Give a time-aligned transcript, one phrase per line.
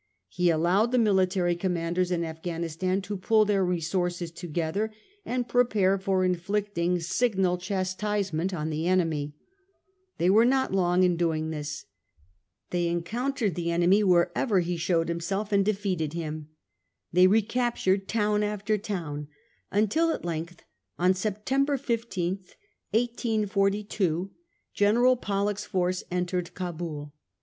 [0.29, 4.91] He allowed the military commanders in Afghanistan to pull their resources together
[5.27, 9.35] and prepare for inflict ing signal chastisement on the enemy.
[10.17, 11.81] They were not long in doing this.•
[12.71, 14.01] They encountered the enemy CH.
[14.01, 14.05] XI.
[14.33, 15.05] 264 A HISTORY OF OUR OWN TIMES.
[15.05, 15.07] wherever he showed
[15.47, 16.49] himself and defeated him.
[17.13, 19.27] They recaptured town after town,
[19.71, 20.63] until at length,
[20.97, 22.33] on Sep tember 15,
[22.89, 24.31] 1842,
[24.73, 27.13] General Pollock's force entered Cabul.